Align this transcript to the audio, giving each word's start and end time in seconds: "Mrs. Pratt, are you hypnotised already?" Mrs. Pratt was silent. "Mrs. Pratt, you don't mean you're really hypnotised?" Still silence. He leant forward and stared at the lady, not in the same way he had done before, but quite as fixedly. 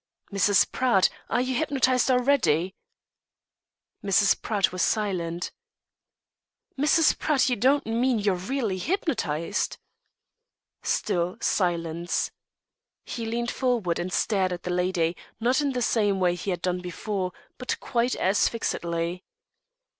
"Mrs. 0.33 0.71
Pratt, 0.71 1.11
are 1.29 1.41
you 1.41 1.53
hypnotised 1.53 2.09
already?" 2.09 2.73
Mrs. 4.03 4.41
Pratt 4.41 4.71
was 4.71 4.81
silent. 4.81 5.51
"Mrs. 6.75 7.19
Pratt, 7.19 7.49
you 7.49 7.55
don't 7.55 7.85
mean 7.85 8.17
you're 8.17 8.33
really 8.33 8.79
hypnotised?" 8.79 9.77
Still 10.81 11.37
silence. 11.39 12.31
He 13.05 13.27
leant 13.27 13.51
forward 13.51 13.99
and 13.99 14.11
stared 14.11 14.51
at 14.51 14.63
the 14.63 14.71
lady, 14.71 15.15
not 15.39 15.61
in 15.61 15.73
the 15.73 15.83
same 15.83 16.19
way 16.19 16.33
he 16.33 16.49
had 16.49 16.63
done 16.63 16.79
before, 16.81 17.31
but 17.59 17.79
quite 17.79 18.15
as 18.15 18.49
fixedly. 18.49 19.23